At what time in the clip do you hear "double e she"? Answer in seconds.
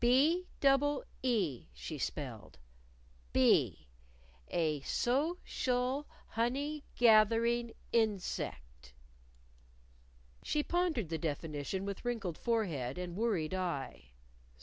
0.59-1.99